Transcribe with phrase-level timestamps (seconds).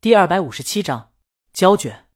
[0.00, 1.12] 第二百五十七章
[1.52, 2.06] 胶卷。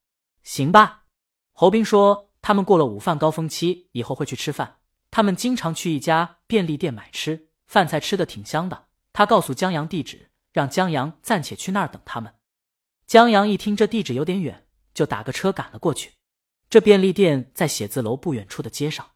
[0.44, 1.06] 行吧，
[1.50, 4.78] 侯斌说他们过了午饭高峰期以后会去吃饭。
[5.10, 8.86] 他们经常去一家便利店买吃，饭菜吃的挺香的。
[9.12, 12.32] 他告诉江阳地址，让江阳暂且去那儿等他们。
[13.04, 16.12] 江阳一听这地址有点远，就打个车赶了过去。
[16.70, 19.10] 这便利店在写字楼不远处的街上。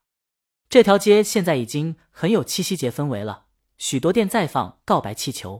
[0.68, 3.46] 这条街现在已经很有七夕节氛围了，
[3.78, 5.58] 许多店在放《告白气球》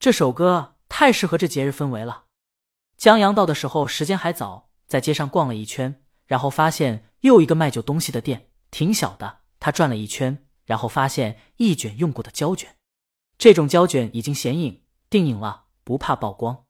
[0.00, 2.24] 这首歌，太适合这节日氛围了。
[2.96, 9.40] 江阳到的时候时间还早，在街上逛了一圈，然后发现又一个卖旧东西的店，挺小的。
[9.58, 12.76] 他转了一圈，然后发现一卷用过的胶卷，
[13.36, 16.64] 这种胶卷已经显影，定影了，不怕曝光，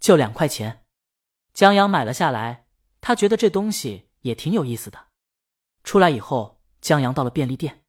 [0.00, 0.84] 就两块钱。
[1.52, 2.66] 江阳买了下来，
[3.00, 5.06] 他觉得这东西也挺有意思的。
[5.84, 7.84] 出来以后，江阳到了便利店，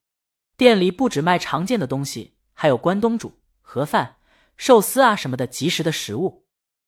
[0.57, 4.14] 店里不止卖常见的东西，还有关东煮、盒饭、
[4.57, 6.45] 寿司啊什么的即食的食物。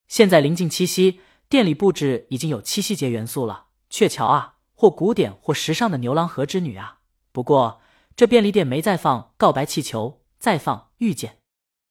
[0.07, 3.67] 现在临近七夕，店里布置已经有七夕节元素了。
[3.89, 6.99] 鹊桥啊，或古典或时尚的牛郎和织女啊。
[7.31, 7.81] 不过
[8.15, 11.31] 这便利店没再放《告白气球》，再放《遇见》。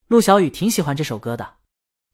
[0.09, 1.57] 陆小雨挺喜欢这首歌的。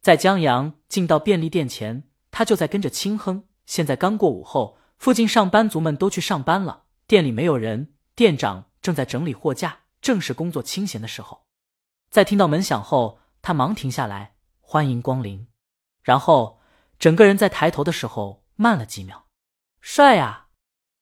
[0.01, 3.45] 在江阳进到便利店前，他就在跟着轻哼。
[3.65, 11.47] 现在刚过午后，附近上班族们都去上班了，店里没有人，店长正在整理货架，正是工作清闲的时候。
[12.11, 15.49] 在听到门响后，他忙停下来，欢迎光临。
[16.03, 16.61] 然后，
[16.99, 19.27] 整个人在抬头的时候慢了几秒。
[19.81, 20.47] 帅呀！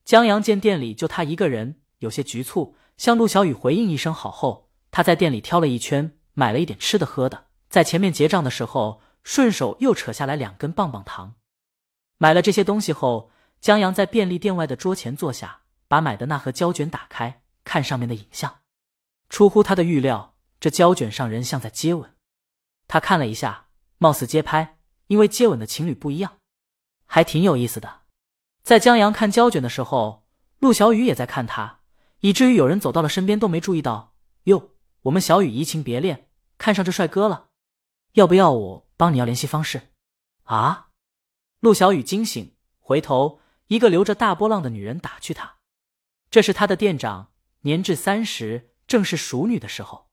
[0.04, 7.48] 江阳见店里就他一个人，有些局促，向陆小雨回应一声好后，他在店里挑了一圈，买了一点吃的喝的。
[7.68, 11.34] 在前面结账的时候，顺手又扯下来两根棒棒糖。
[12.16, 18.60] 买了这些东西后，江阳在便利店外的桌前坐下，把买的那盒胶卷打开，看上面的影像。
[19.28, 22.10] 出乎他的预料，这胶卷上人像在接吻。
[22.90, 24.78] 他看了一下，貌似街拍。
[25.06, 26.38] 因为接吻的情侣不一样，
[27.06, 28.02] 还挺有意思的。
[28.62, 30.24] 在江阳看胶卷的时候，
[30.58, 31.80] 陆小雨也在看他，
[32.20, 34.14] 以至于有人走到了身边都没注意到。
[34.44, 34.70] 哟，
[35.02, 36.28] 我们小雨移情别恋，
[36.58, 37.48] 看上这帅哥了，
[38.12, 39.90] 要不要我帮你要联系方式？
[40.44, 40.90] 啊！
[41.60, 45.56] 陆小雨惊醒，回头，一个留着大波浪的女人打趣他
[46.30, 47.32] ：“这是他的店长，
[47.62, 50.08] 年至三十，正是熟女的时候。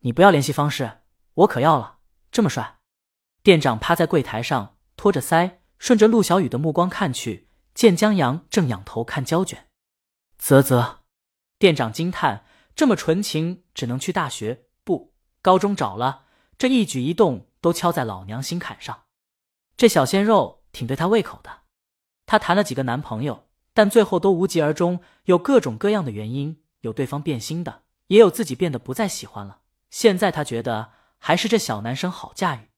[0.00, 1.02] 你不要联系方式，
[1.34, 1.98] 我可要了，
[2.32, 2.80] 这么帅。”
[3.44, 9.68] 店长趴在柜台上，托着腮，顺着陆小雨的目光看去，见江阳正仰头看胶卷。
[10.38, 11.00] 啧啧，
[11.58, 12.44] 店长惊叹：
[12.74, 16.24] 这么纯情，只能去大学不高中找了。
[16.56, 19.04] 这一举一动都敲在老娘心坎上。
[19.76, 21.62] 这小鲜肉挺对他胃口的。
[22.26, 29.62] 他谈了几个男朋友，但最后都无疾而终，有各种各样的原因，有对方变心的，也有自己变得不再喜欢了。
[29.90, 30.92] 现在他觉得
[31.24, 32.68] 还是这小男生好驾驭。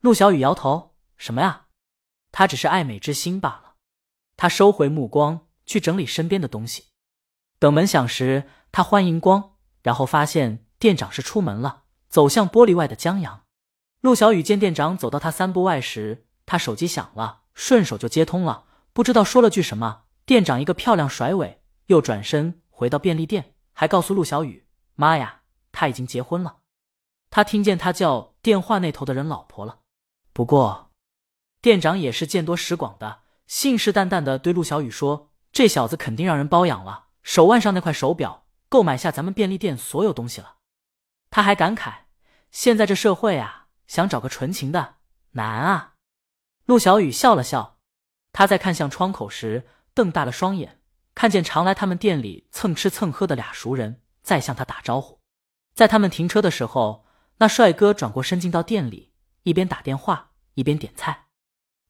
[0.00, 1.66] 陆小雨摇头：“什么呀？
[2.32, 3.74] 他只是爱美之心罢了。”
[4.36, 6.86] 他收回目光，去整理身边的东西。
[7.60, 13.44] 等门响时，他欢迎光，然后发现店长是出门了，走向玻璃外的江阳。
[14.00, 20.02] 陆小雨见店长走到他三步外时，他手机响了，顺手就接通了，不知道说了句什么。
[20.26, 24.66] 店长一个漂亮甩尾，又转身回到便利店，还告诉陆小雨
[24.96, 26.56] ：“妈呀，他已经结婚了。”
[27.30, 29.80] 他听见他叫电话那头的人老婆了。
[30.32, 30.90] 不过，
[31.60, 40.56] 店长也是见多识广的，信誓旦旦的对陆小雨说：“这小子肯定让人包养了，手腕上那块手表够买下咱们便利店所有东西了。”
[41.30, 41.92] 他还感慨
[42.50, 44.96] ：“现在这社会啊，想找个纯情的
[45.32, 45.94] 难啊。”
[46.64, 47.78] 陆小雨笑了笑，
[48.32, 50.80] 他在看向窗口时瞪大了双眼，
[51.14, 55.18] 看见常来他们店里蹭吃蹭喝的俩熟人在向他打招呼。
[55.74, 57.06] 在他们停车的时候，
[57.38, 59.12] 那帅哥转过身进到店里，
[59.42, 60.26] 一边打电话。
[60.54, 61.26] 一边点菜，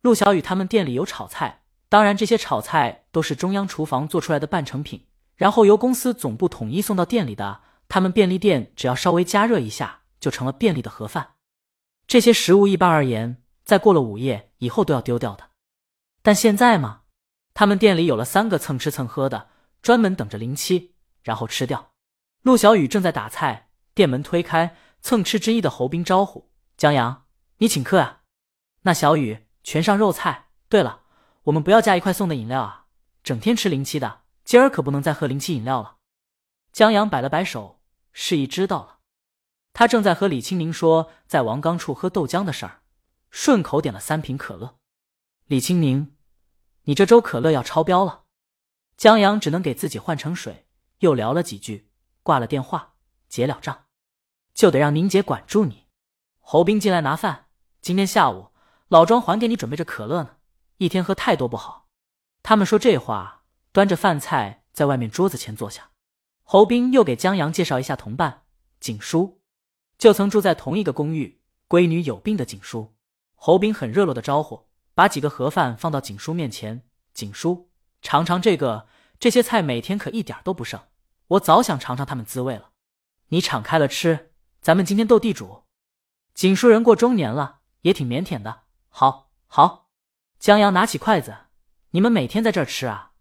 [0.03, 5.06] 陆小雨他们店里有炒菜，当然这些炒菜都是中央厨房做出来的半成品，
[5.37, 7.62] 然后由公司总部统一送到店里的。
[7.88, 11.37] 他们便利店只要稍微加热一下，就成了便利的盒饭。
[12.06, 15.44] 这些食物一般而言，在过了午夜以后都要丢掉的，
[16.20, 17.05] 但现在嘛，
[17.55, 19.49] 他们店里有了三个蹭吃蹭喝的，
[19.81, 21.93] 专门等着临期，然后吃掉。
[22.43, 24.76] 陆小雨正在打菜，店门推开，
[25.08, 27.25] 蹭吃之一的侯斌招呼：“江阳，
[27.60, 28.25] 你请客啊。”
[28.84, 30.50] 那小雨全上肉菜。
[30.69, 31.05] 对了，
[31.44, 32.88] 我们不要加一块送的饮料啊！
[33.22, 35.96] 整天吃零七的，今儿可不能再喝零七饮料了。
[36.72, 37.81] 江阳摆了摆手，
[38.12, 38.99] 示意知道了。
[39.72, 42.82] 他正在和李青宁说在王刚处喝豆浆的事儿，
[43.31, 44.76] 顺口点了三瓶可乐。
[45.46, 46.14] 李青宁，
[46.82, 48.25] 你这周可乐要超标了。
[48.99, 50.66] 江阳只能给自己换成水，
[50.99, 51.90] 又聊了几句，
[52.22, 52.96] 挂了电话，
[53.31, 53.87] 结了账，
[54.58, 55.87] 就得让宁姐管住你。
[56.40, 57.46] 侯斌进来拿饭，
[57.81, 58.49] 今天下午。
[58.88, 60.38] 老庄还给你准备着可乐呢，
[60.78, 61.87] 一天喝太多不好。
[62.43, 65.90] 他们说这话，端着饭菜在外面桌子前坐下。
[66.43, 68.46] 侯斌又给江阳介绍一下同伴
[68.81, 69.40] 景叔，
[69.96, 72.96] 就曾住在同一个公寓，闺女有病的景叔。
[73.37, 76.82] 侯斌很热络的招呼，把几个盒饭放到景叔面前。
[77.14, 77.70] 景叔，
[78.02, 78.88] 尝尝这个，
[79.20, 80.81] 这些菜每天可一点都不剩，
[81.28, 82.70] 我早想尝尝他们滋味了。
[83.28, 84.27] 你敞开了吃，
[84.60, 85.64] 咱们今天斗地主。
[86.34, 88.62] 景叔人过中年了，也挺腼腆的。
[88.88, 89.90] 好，好。
[90.38, 91.37] 江阳拿起筷子，
[91.90, 93.12] 你们每天在这儿吃啊？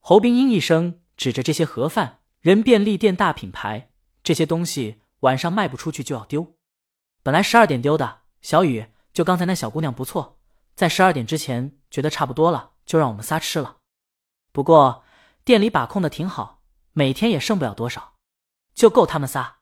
[0.00, 2.20] 侯冰应一声，指着这些盒饭。
[2.40, 3.90] 人便利店大品牌，
[4.22, 6.54] 这些东西晚上卖不出去就要丢。
[7.22, 10.38] 本来十二点丢的，小雨就刚才那小姑娘不错，
[10.74, 13.78] 在十二点之前觉得差不多了，就让我们仨吃了。
[14.52, 15.04] 不过
[15.44, 16.62] 店里把控的挺好，
[16.92, 18.14] 每天也剩不了多少，
[18.74, 19.57] 就够他们仨。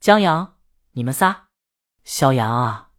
[0.00, 0.56] 江阳，
[0.92, 1.48] 你们仨，
[2.04, 2.92] 肖阳啊！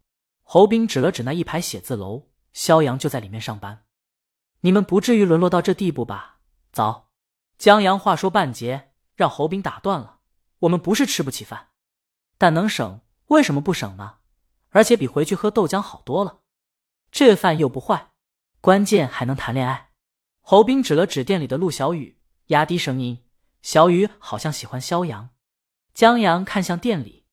[0.43, 3.85] 侯斌指了指那一排写字楼，肖阳就在里面上班。
[4.61, 6.39] 你们不至于沦落到这地步吧？
[6.73, 7.11] 早。
[7.57, 8.87] 江阳话说半截。
[9.15, 10.19] 让侯斌打断了。
[10.59, 11.71] 我们不是吃不起饭，
[12.37, 14.19] 但能省为什么不省呢？
[14.69, 16.39] 而且比回去喝豆浆好多了。
[17.11, 18.11] 这饭又不坏，
[18.61, 19.91] 关键还能谈恋爱。
[20.39, 23.25] 侯斌指了指店里的陆小雨，压低声音
[23.61, 25.31] ：“小雨好像喜欢肖阳。”
[25.93, 27.25] 江阳看向店里，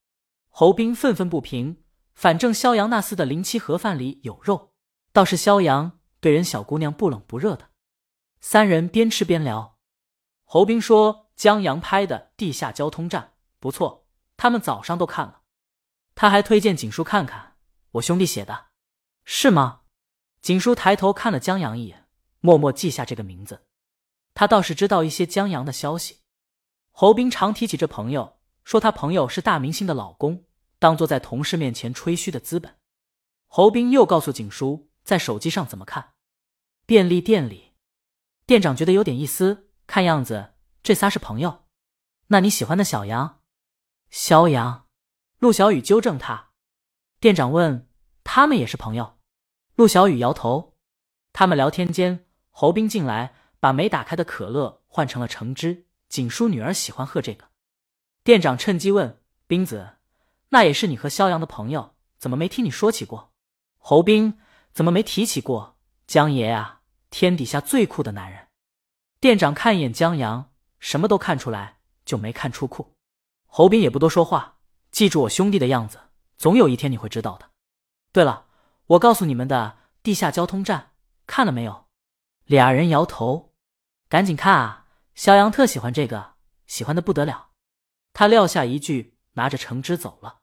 [0.48, 1.82] 侯斌愤愤不平。
[2.14, 4.72] 反正肖阳那厮的零七盒饭里有肉，
[5.12, 7.70] 倒是肖阳对人小姑娘不冷不热的。
[8.40, 9.78] 三人边吃边聊，
[10.44, 11.24] 侯斌说。
[11.36, 13.22] 江阳拍的《地下交通站》
[13.60, 14.06] 不错，
[14.38, 15.42] 他们早上都看了。
[16.14, 17.56] 他还推荐景叔看看，
[17.90, 18.68] 我兄弟写的，
[19.26, 19.82] 是吗？
[20.40, 22.08] 景叔抬头看了江阳一眼，
[22.40, 23.66] 默默记下这个名字。
[24.32, 26.22] 他倒是知道一些江阳的消息。
[26.90, 28.35] 侯斌常提起这朋友，
[28.66, 30.44] 说他朋友是大明星的老公，
[30.80, 32.74] 当做在同事面前吹嘘的资本。
[33.46, 36.14] 侯斌又告诉景叔，在手机上怎么看。
[36.84, 37.74] 便利店里，
[38.44, 40.54] 店长觉得有点意思，看样子。
[40.82, 41.66] 这仨是朋友，
[42.26, 43.40] 那你喜欢的小杨、
[44.10, 44.86] 肖阳、
[45.38, 46.50] 陆小雨纠正他。
[47.20, 47.88] 店长问
[48.24, 49.18] ：“他们也是朋友？”
[49.76, 50.74] 陆小雨摇头。
[51.32, 55.86] 他们聊天间，侯斌进来，把没打开的可乐换成了橙汁。
[56.08, 57.46] 景叔女儿喜欢喝这个。
[58.26, 59.98] 店长趁机问：“冰子，
[60.48, 63.30] 那也是你和肖阳的朋友，怎么没听你说起过？”
[63.78, 64.36] 侯斌
[64.72, 65.76] 怎么没提起过？
[66.08, 68.48] 江爷啊，天底下最酷的男人。
[69.20, 70.50] 店长看一眼江阳。
[70.80, 72.96] 什么都看出来，就没看出酷。
[73.46, 74.58] 侯斌也不多说话，
[74.90, 76.00] 记住我兄弟的样子，
[76.36, 77.50] 总有一天你会知道的。
[78.10, 78.46] 对了，
[78.86, 80.90] 我告诉你们的地下交通站
[81.28, 81.86] 看了没有？
[82.44, 83.52] 俩人摇头，
[84.08, 84.86] 赶紧看啊！
[85.14, 86.34] 肖阳特喜欢这个，
[86.66, 87.45] 喜欢的不得了。
[88.18, 90.38] 他撂下一句，拿着橙汁走了。